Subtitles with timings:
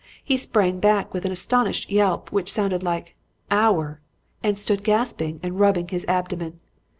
[0.23, 3.13] He sprang back with an astonished yelp which sounded like
[3.51, 4.01] 'Ow er!'
[4.41, 6.59] and stood gasping and rubbing his abdomen.